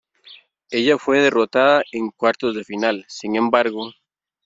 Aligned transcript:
Ella 0.71 0.97
fue 0.97 1.19
derrotada 1.21 1.83
en 1.91 2.09
cuartos 2.09 2.55
de 2.55 2.63
final, 2.63 3.05
sin 3.07 3.35
embargo. 3.35 3.91